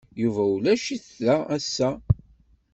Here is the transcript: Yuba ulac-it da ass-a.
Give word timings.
Yuba 0.21 0.41
ulac-it 0.55 1.05
da 1.25 1.35
ass-a. 1.55 1.89